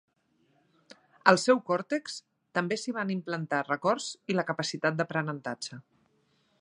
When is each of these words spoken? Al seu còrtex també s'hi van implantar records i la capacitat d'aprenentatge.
Al 1.31 1.37
seu 1.41 1.59
còrtex 1.67 2.15
també 2.59 2.79
s'hi 2.85 2.95
van 2.97 3.13
implantar 3.17 3.61
records 3.69 4.09
i 4.35 4.39
la 4.39 4.47
capacitat 4.49 4.99
d'aprenentatge. 5.03 5.81